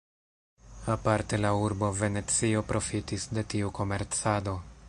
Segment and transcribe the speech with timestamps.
[0.93, 4.61] Aparte la urbo Venecio profitis de tiu komercado.